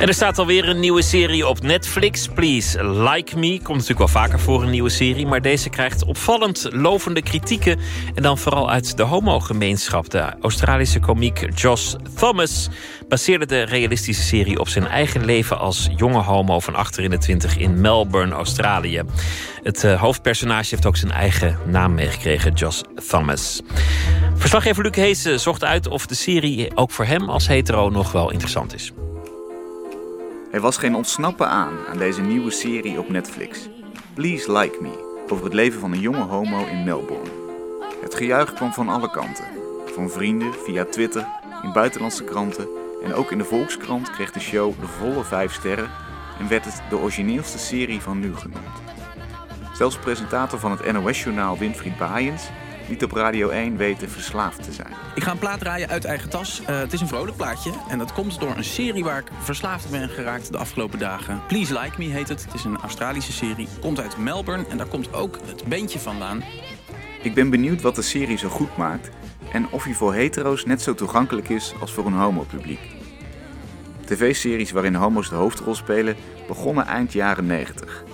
[0.00, 2.28] En er staat alweer een nieuwe serie op Netflix.
[2.28, 3.56] Please Like Me.
[3.62, 5.26] Komt natuurlijk wel vaker voor een nieuwe serie.
[5.26, 7.78] Maar deze krijgt opvallend lovende kritieken.
[8.14, 10.10] En dan vooral uit de homogemeenschap.
[10.10, 12.68] De Australische komiek Josh Thomas
[13.08, 17.18] baseerde de realistische serie op zijn eigen leven als jonge homo van achter in de
[17.18, 19.02] twintig in Melbourne, Australië.
[19.62, 23.60] Het uh, hoofdpersonage heeft ook zijn eigen naam meegekregen, Josh Thomas.
[24.34, 28.30] Verslaggever Luc Hees zocht uit of de serie ook voor hem als hetero nog wel
[28.30, 28.92] interessant is.
[30.50, 33.68] Er was geen ontsnappen aan aan deze nieuwe serie op Netflix.
[34.14, 37.30] Please Like Me, over het leven van een jonge homo in Melbourne.
[38.02, 39.44] Het gejuich kwam van alle kanten.
[39.94, 41.26] Van vrienden, via Twitter,
[41.62, 42.68] in buitenlandse kranten
[43.02, 45.90] en ook in de Volkskrant kreeg de show de volle 5 sterren
[46.38, 48.82] en werd het de origineelste serie van nu genoemd.
[49.74, 52.50] Zelfs presentator van het NOS-journaal Winfried Baaiens
[52.88, 54.92] niet op Radio 1 weten verslaafd te zijn.
[55.14, 56.60] Ik ga een plaat draaien uit eigen tas.
[56.60, 59.90] Uh, het is een vrolijk plaatje en dat komt door een serie waar ik verslaafd
[59.90, 61.40] ben geraakt de afgelopen dagen.
[61.48, 62.44] Please Like Me heet het.
[62.44, 63.68] Het is een Australische serie.
[63.80, 66.42] Komt uit Melbourne en daar komt ook het bandje vandaan.
[67.22, 69.10] Ik ben benieuwd wat de serie zo goed maakt
[69.52, 72.80] en of hij voor hetero's net zo toegankelijk is als voor een homopubliek.
[74.04, 78.04] TV-series waarin homo's de hoofdrol spelen begonnen eind jaren 90.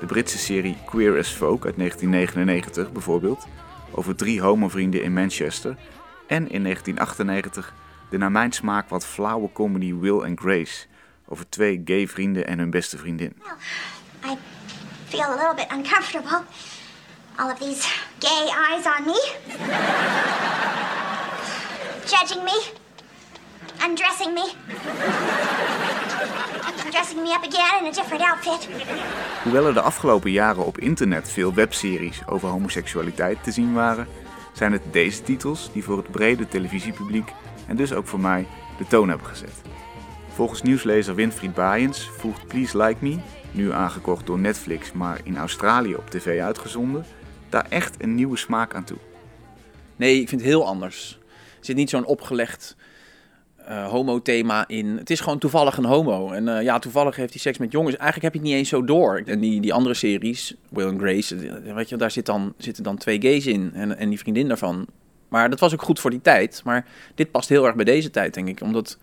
[0.00, 3.46] De Britse serie Queer as Folk uit 1999 bijvoorbeeld
[3.90, 5.76] over drie homovrienden in Manchester.
[6.26, 7.74] En in 1998
[8.10, 10.86] de naar mijn smaak wat flauwe comedy Will and Grace
[11.28, 13.36] over twee gay vrienden en hun beste vriendin.
[14.24, 14.36] I
[15.08, 16.42] feel a little bit uncomfortable.
[17.36, 19.32] All of these gay eyes on me.
[22.10, 22.62] Judging me.
[23.84, 24.52] Undressing me.
[26.90, 28.68] Dressing me up again in a different outfit.
[29.42, 34.06] Hoewel er de afgelopen jaren op internet veel webseries over homoseksualiteit te zien waren,
[34.52, 37.32] zijn het deze titels die voor het brede televisiepubliek
[37.66, 38.46] en dus ook voor mij
[38.78, 39.60] de toon hebben gezet.
[40.34, 43.18] Volgens nieuwslezer Winfried Baaiens voegt Please Like Me,
[43.50, 47.04] nu aangekocht door Netflix maar in Australië op tv uitgezonden,
[47.48, 48.98] daar echt een nieuwe smaak aan toe.
[49.96, 51.18] Nee, ik vind het heel anders.
[51.58, 52.76] Er zit niet zo'n opgelegd
[53.74, 54.96] homo-thema in.
[54.96, 56.30] Het is gewoon toevallig een homo.
[56.30, 57.96] En uh, ja, toevallig heeft hij seks met jongens.
[57.96, 59.22] Eigenlijk heb je het niet eens zo door.
[59.24, 62.82] En die, die andere series, Will and Grace, eh, weet je, daar zit dan, zitten
[62.82, 63.70] dan twee gays in.
[63.74, 64.86] En, en die vriendin daarvan.
[65.28, 66.60] Maar dat was ook goed voor die tijd.
[66.64, 68.60] Maar dit past heel erg bij deze tijd, denk ik.
[68.60, 68.98] Omdat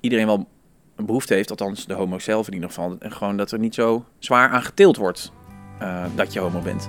[0.00, 0.48] iedereen wel
[0.96, 2.96] een behoefte heeft, althans de homo zelf in ieder geval.
[2.98, 5.32] En gewoon dat er niet zo zwaar aan getild wordt
[6.14, 6.88] dat je homo bent.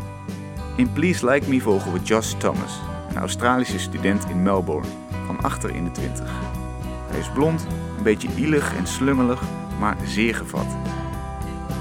[0.77, 2.79] In Please Like Me volgen we Josh Thomas,
[3.09, 4.87] een Australische student in Melbourne,
[5.25, 6.56] van achter in de twintig.
[7.17, 7.65] Hij is blond,
[7.97, 9.41] een beetje ielig en slungelig,
[9.79, 10.65] maar zeer gevat.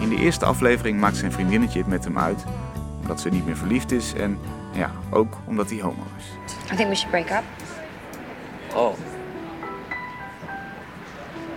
[0.01, 2.45] In de eerste aflevering maakt zijn vriendinnetje het met hem uit,
[3.01, 4.39] omdat ze niet meer verliefd is en
[4.73, 6.25] ja, ook omdat hij homo is.
[6.73, 7.45] I think we should break up.
[8.75, 8.95] Oh.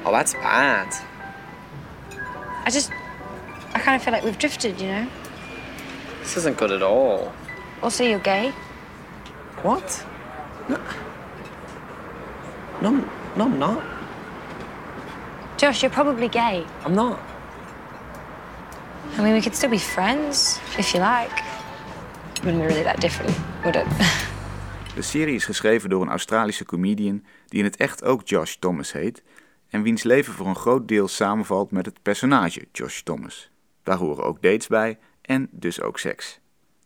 [0.04, 1.04] Oh, that's bad.
[2.68, 2.90] I just,
[3.76, 5.08] I kind of feel like we've drifted, you know?
[6.22, 7.32] This isn't good at all.
[7.80, 8.52] Also, you're gay.
[9.62, 10.06] What?
[10.68, 10.78] No.
[12.82, 13.04] No,
[13.40, 13.84] no, I'm not.
[15.58, 16.66] Josh, you're probably gay.
[16.86, 17.20] I'm not.
[19.18, 21.44] I mean, we could still be friends, if you like.
[22.44, 23.86] Wouldn't be really that different, would it?
[24.96, 28.92] De serie is geschreven door een Australische comedian die in het echt ook Josh Thomas
[28.92, 29.24] heet
[29.70, 33.52] en wiens leven voor een groot deel samenvalt met het personage Josh Thomas.
[33.84, 36.40] Daar horen ook dates bij en dus ook seks.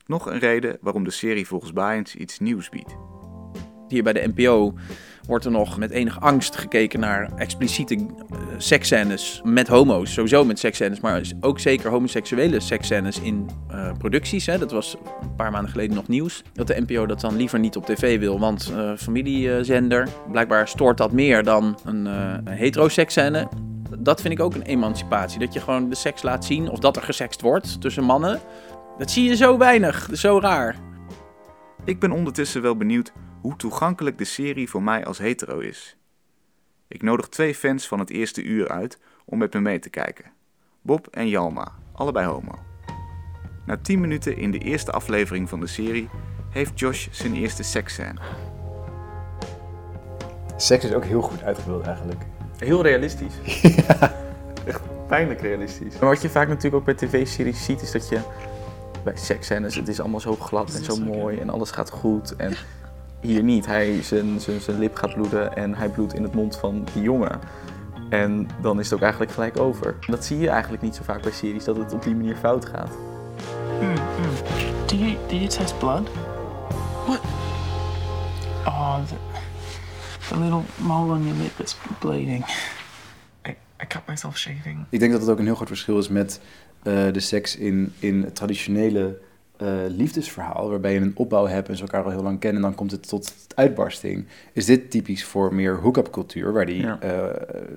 [0.05, 2.95] Nog een reden waarom de serie volgens Baaiens iets nieuws biedt.
[3.87, 4.73] Hier bij de NPO
[5.27, 8.05] wordt er nog met enige angst gekeken naar expliciete uh,
[8.57, 10.13] seksscènes met homo's.
[10.13, 14.45] Sowieso met seksscènes, maar ook zeker homoseksuele seksscènes in uh, producties.
[14.45, 14.57] Hè.
[14.57, 16.43] Dat was een paar maanden geleden nog nieuws.
[16.53, 20.07] Dat de NPO dat dan liever niet op tv wil, want uh, familiezender.
[20.31, 23.47] Blijkbaar stoort dat meer dan een, een heteroseksscène.
[23.99, 25.39] Dat vind ik ook een emancipatie.
[25.39, 28.39] Dat je gewoon de seks laat zien of dat er gesext wordt tussen mannen.
[28.97, 30.75] Dat zie je zo weinig, zo raar.
[31.85, 33.11] Ik ben ondertussen wel benieuwd
[33.43, 35.97] hoe toegankelijk de serie voor mij als hetero is.
[36.87, 40.31] Ik nodig twee fans van het eerste uur uit om met me mee te kijken.
[40.81, 42.59] Bob en Jalma, allebei homo.
[43.65, 46.09] Na 10 minuten in de eerste aflevering van de serie
[46.49, 48.19] heeft Josh zijn eerste seksscène.
[50.57, 52.21] Seks is ook heel goed uitgebeeld eigenlijk.
[52.57, 53.61] Heel realistisch.
[53.87, 54.15] ja.
[54.65, 55.99] Echt pijnlijk realistisch.
[55.99, 58.19] Maar wat je vaak natuurlijk ook bij tv-series ziet, is dat je
[59.03, 62.35] bij seksscènes, het is allemaal zo glad en zo mooi en alles gaat goed.
[62.35, 62.53] En
[63.23, 63.65] hier niet.
[63.65, 67.03] Hij, zijn, zijn, zijn lip gaat bloeden en hij bloedt in het mond van die
[67.03, 67.39] jongen.
[68.09, 69.95] En dan is het ook eigenlijk gelijk over.
[70.07, 72.65] Dat zie je eigenlijk niet zo vaak bij series, dat het op die manier fout
[72.65, 72.91] gaat.
[73.81, 73.97] Mm, mm.
[74.87, 76.09] Do, you, do you taste blood?
[77.05, 77.21] What?
[78.65, 79.15] Oh, the,
[80.27, 82.45] the little mole on your lip is bleeding.
[83.47, 84.85] I, I cut myself shaving.
[84.89, 86.41] Ik denk dat het ook een heel groot verschil is met
[86.83, 89.17] eh, de seks in, in het traditionele
[89.57, 92.67] eh, liefdesverhaal, waarbij je een opbouw hebt en ze elkaar al heel lang kennen en
[92.67, 94.25] dan komt het tot uitbarsting.
[94.53, 96.99] Is dit typisch voor meer hook-up cultuur, waar die Ja.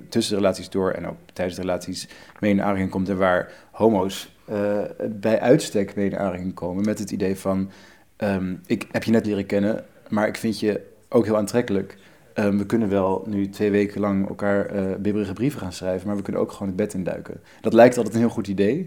[0.08, 2.08] tussen de relaties door en ook tijdens de relaties
[2.40, 4.78] mee in aanraking komt en waar homo's eh,
[5.10, 7.70] bij uitstek mee in aanraking komen met het idee van
[8.16, 11.96] ehm, ik heb je net leren kennen, maar ik vind je ook heel aantrekkelijk.
[12.34, 14.70] Ehm, we kunnen wel nu twee weken lang elkaar
[15.00, 17.40] bibberige brieven gaan schrijven, maar we kunnen ook gewoon het bed induiken.
[17.60, 18.86] Dat lijkt altijd een heel goed idee.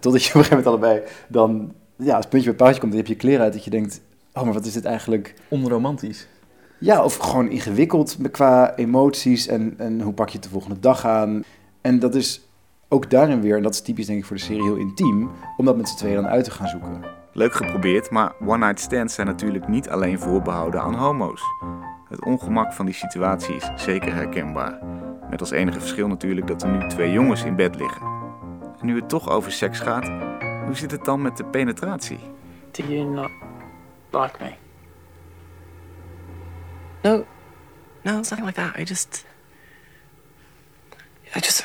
[0.00, 3.00] Totdat je op een gegeven moment allebei dan ja, als puntje bij paaltje komt, dan
[3.00, 4.00] heb je kleren uit dat je denkt,
[4.32, 5.34] oh, maar wat is dit eigenlijk?
[5.48, 6.28] Onromantisch.
[6.78, 11.06] Ja, of gewoon ingewikkeld qua emoties en, en hoe pak je het de volgende dag
[11.06, 11.44] aan.
[11.80, 12.48] En dat is
[12.88, 15.64] ook daarin weer, en dat is typisch denk ik voor de serie, heel intiem, om
[15.64, 17.00] dat met z'n tweeën dan uit te gaan zoeken.
[17.32, 21.42] Leuk geprobeerd, maar one-night stands zijn natuurlijk niet alleen voorbehouden aan homo's.
[22.08, 24.78] Het ongemak van die situatie is zeker herkenbaar.
[25.30, 28.02] Met als enige verschil natuurlijk dat er nu twee jongens in bed liggen.
[28.80, 30.10] En nu het toch over seks gaat,
[30.66, 32.18] hoe zit het dan met de penetratie?
[32.70, 33.30] Do you not
[34.10, 34.54] like me?
[37.02, 37.24] No,
[38.02, 38.76] no, it's nothing like that.
[38.76, 39.24] I just,
[41.34, 41.64] I just,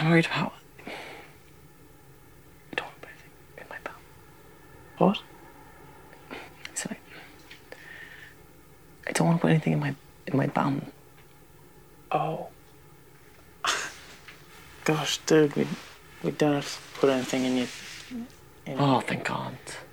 [0.00, 0.52] I'm worried about.
[2.70, 3.94] I don't want to put anything in my bum.
[4.98, 5.22] What?
[6.74, 6.96] So I,
[9.08, 9.94] I don't want to put anything in my
[10.26, 10.82] in my bum.
[12.10, 12.48] Oh.
[14.84, 15.66] Gosh, dude, we
[16.22, 17.68] we don't have to put anything in your.
[18.78, 19.84] Oh, thank God.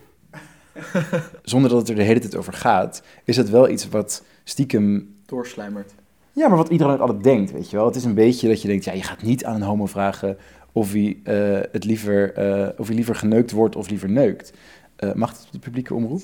[1.44, 5.16] Zonder dat het er de hele tijd over gaat, is het wel iets wat stiekem
[5.26, 5.94] Doorslijmert.
[6.32, 7.86] Ja, maar wat iedereen ook altijd denkt, weet je wel.
[7.86, 10.38] Het is een beetje dat je denkt, ja, je gaat niet aan een homo vragen
[10.72, 14.54] of hij, eh, het liever, eh, of hij liever geneukt wordt of liever neukt.
[15.00, 16.22] Eh, mag het op de publieke omroep?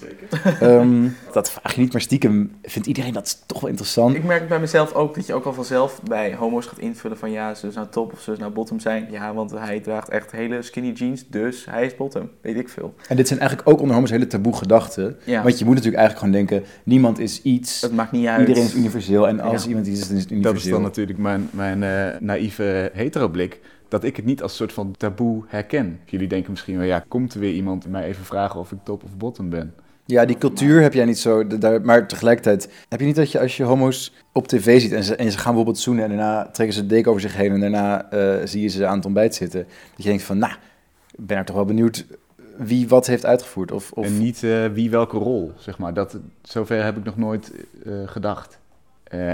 [0.60, 4.16] Ehm, dat vraag je niet, maar stiekem vindt iedereen dat toch wel interessant.
[4.16, 7.32] Ik merk bij mezelf ook dat je ook al vanzelf bij homo's gaat invullen van
[7.32, 9.08] ja, ze nou top of ze nou bottom zijn.
[9.12, 12.30] Ja, want hij draagt echt hele skinny jeans, dus hij is bottom.
[12.42, 12.94] Weet ik veel.
[13.08, 15.18] En dit zijn eigenlijk ook onder homo's hele taboe gedachten.
[15.24, 15.44] Ja.
[15.44, 17.82] Want je moet natuurlijk eigenlijk gewoon denken, niemand is iets.
[17.82, 18.40] Het maakt niet uit.
[18.48, 19.70] Iedereen is universeel en als Ja.
[19.70, 20.72] iemand iets is, dan is het Dat is universeel.
[20.72, 23.60] dan natuurlijk mijn, mijn eh, naïeve hetero-blik.
[23.88, 26.00] Dat ik het niet als soort van taboe herken.
[26.06, 29.04] Jullie denken misschien wel, ja, komt er weer iemand mij even vragen of ik top
[29.04, 29.74] of bottom ben?
[30.08, 31.48] Ja, die cultuur heb jij niet zo.
[31.48, 35.04] Daar, maar tegelijkertijd heb je niet dat je als je homo's op tv ziet en
[35.04, 37.52] ze, en ze gaan bijvoorbeeld zoenen en daarna trekken ze de deken over zich heen
[37.52, 39.64] en daarna eh, zie je ze aan het ontbijt zitten.
[39.64, 40.54] Dat je denkt van, nou,
[41.12, 42.06] ik ben er toch wel benieuwd
[42.58, 43.72] wie wat heeft uitgevoerd.
[43.72, 44.06] Of, of...
[44.06, 45.94] En niet eh, wie welke rol, zeg maar.
[45.94, 47.52] Dat, zover heb ik nog nooit
[47.86, 48.60] eh, gedacht.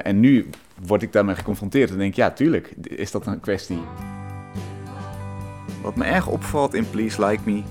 [0.03, 0.49] En nu
[0.85, 3.79] word ik daarmee geconfronteerd en denk ik, ja, tuurlijk, is dat een kwestie.
[5.81, 7.63] Wat me erg opvalt in Please Like Me,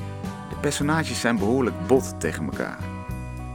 [0.48, 2.78] de personages zijn behoorlijk bot tegen elkaar.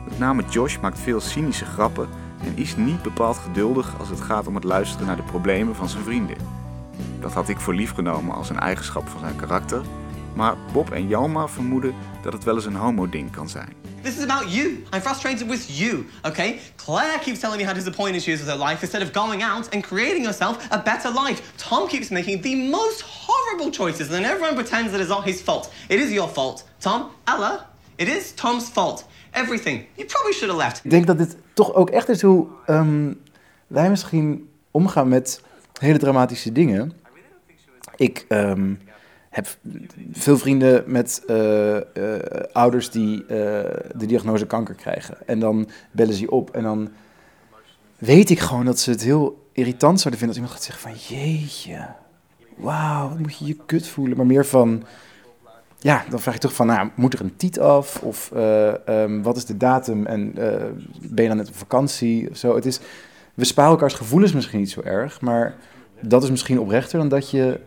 [0.09, 2.09] Met name Josh maakt veel cynische grappen
[2.43, 5.89] en is niet bepaald geduldig als het gaat om het luisteren naar de problemen van
[5.89, 6.37] zijn vrienden.
[7.19, 9.81] Dat had ik voor lief genomen als een eigenschap van zijn karakter,
[10.33, 13.73] maar Bob en Jalma vermoeden dat het wel eens een homo-ding kan zijn.
[14.01, 14.83] This is about you.
[14.93, 16.59] I'm frustrated with you, okay?
[16.75, 19.69] Claire keeps telling me how disappointed she is with her life instead of going out
[19.73, 21.41] and creating herself a better life.
[21.55, 23.01] Tom keeps making the most
[23.71, 25.71] choices, and everyone pretends that it's not his fault.
[25.87, 26.65] It is your fault.
[26.77, 27.65] Tom, Ella,
[27.95, 29.05] it is Tom's fault.
[29.31, 29.85] Everything.
[29.95, 30.81] You probably should have left.
[30.83, 33.13] Ik denk dat dit toch ook echt is hoe ehm,
[33.67, 35.41] wij misschien omgaan met
[35.79, 36.93] hele dramatische dingen.
[37.95, 38.73] Ik ehm,
[39.29, 39.47] heb
[40.11, 41.83] veel vrienden met eh, eh,
[42.51, 43.27] ouders die eh,
[43.95, 45.17] de diagnose kanker krijgen.
[45.27, 46.91] En dan bellen ze je op en dan
[47.97, 51.17] weet ik gewoon dat ze het heel irritant zouden vinden als iemand gaat zeggen van
[51.17, 51.87] jeetje,
[52.55, 54.17] wauw, wat moet je je kut voelen.
[54.17, 54.83] Maar meer van,
[55.77, 58.01] ja, dan vraag je toch van, nou, moet er een tiet af?
[58.01, 60.05] Of eh, ehm, wat is de datum?
[60.05, 60.65] En eh,
[61.01, 62.29] ben je dan net op vakantie?
[62.29, 62.55] Of zo.
[62.55, 62.79] Het is,
[63.33, 65.55] we sparen elkaars gevoelens misschien niet zo erg, maar
[66.01, 67.59] dat is misschien oprechter dan dat je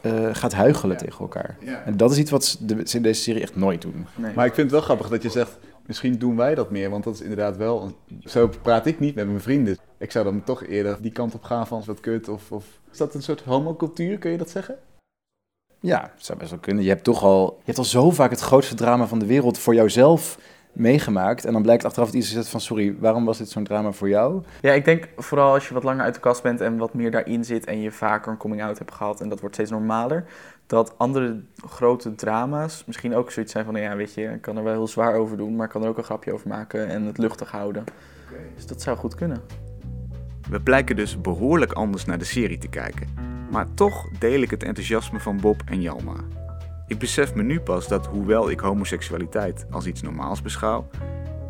[0.00, 1.56] eh, gaat huigelen tegen elkaar.
[1.84, 2.44] En dat is iets wat
[2.84, 4.06] ze in deze serie echt nooit doen.
[4.34, 7.04] Maar ik vind het wel grappig dat je zegt, misschien doen wij dat meer, want
[7.04, 7.92] dat is inderdaad wel...
[8.24, 9.78] Zo praat ik niet met mijn vrienden.
[9.98, 12.52] Ik zou dan toch eerder die kant op gaan van wat kut of...
[12.52, 12.80] of...
[12.92, 14.78] Is dat een soort homocultuur, kun je dat zeggen?
[15.80, 16.84] Ja, zou best wel kunnen.
[16.84, 19.58] Je hebt toch al, je hebt al zo vaak het grootste drama van de wereld
[19.58, 20.38] voor jouzelf
[20.72, 21.44] meegemaakt.
[21.44, 24.08] En dan blijkt achteraf dat iets zegt van, sorry, waarom was dit zo'n drama voor
[24.08, 24.42] jou?
[24.60, 27.10] Ja, ik denk vooral als je wat langer uit de kast bent en wat meer
[27.10, 30.24] daarin zit en je vaker een coming-out hebt gehad en dat wordt steeds normaler,
[30.66, 34.56] dat andere grote drama's misschien ook zoiets zijn van, nou ja, weet je, ik kan
[34.56, 36.88] er wel heel zwaar over doen, maar ik kan er ook een grapje over maken
[36.88, 37.84] en het luchtig houden.
[38.54, 39.42] Dus dat zou goed kunnen.
[40.50, 43.08] We blijken dus behoorlijk anders naar de serie te kijken.
[43.50, 46.16] Maar toch deel ik het enthousiasme van Bob en Jalma.
[46.90, 50.86] Ik besef me nu pas dat hoewel ik homoseksualiteit als iets normaals beschouw,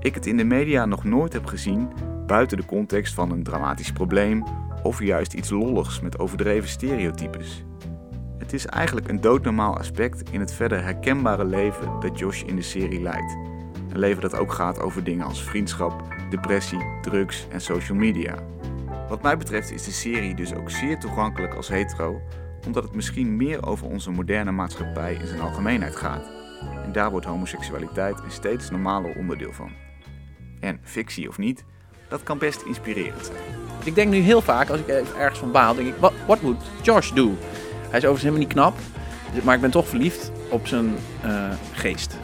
[0.01, 1.89] ik het in de media nog nooit heb gezien
[2.27, 4.45] buiten de context van een dramatisch probleem
[4.83, 7.65] of juist iets lolligs met overdreven stereotypes.
[8.39, 12.63] Het is eigenlijk een doodnormaal aspect in het verder herkenbare leven dat Josh in de
[12.63, 13.37] serie leidt.
[13.89, 18.35] Een leven dat ook gaat over dingen als vriendschap, depressie, drugs en social media.
[19.09, 22.21] Wat mij betreft is de serie dus ook zeer toegankelijk als hetero,
[22.67, 26.31] omdat het misschien meer over onze moderne maatschappij in zijn algemeenheid gaat.
[26.85, 29.71] En daar wordt homoseksualiteit een steeds normaler onderdeel van.
[30.61, 31.65] En fictie of niet,
[32.09, 33.39] dat kan best inspirerend zijn.
[33.85, 35.95] Ik denk nu heel vaak, als ik ergens van baal, denk ik,
[36.27, 37.39] wat, moet Josh doen?
[37.89, 38.77] Hij is overigens helemaal niet knap,
[39.45, 42.17] maar ik ben toch verliefd op zijn uh, geest,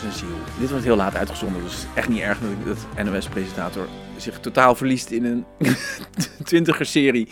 [0.00, 0.28] zijn ziel.
[0.58, 5.10] Dit wordt heel laat uitgezonden, dus echt niet erg dat dat NOS-presentator zich totaal verliest
[5.10, 5.44] in een
[6.44, 7.28] twintiger serie.